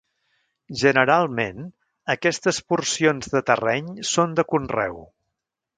Generalment 0.83 1.61
aquestes 2.15 2.63
porcions 2.73 3.33
de 3.35 3.45
terreny 3.53 3.95
són 4.15 4.37
de 4.41 4.49
conreu. 4.55 5.03